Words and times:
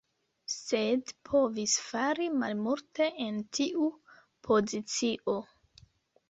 Sed 0.51 1.11
povis 1.29 1.75
fari 1.89 2.25
malmulte 2.45 3.11
en 3.27 3.37
tiu 3.59 3.91
pozicio. 4.49 5.37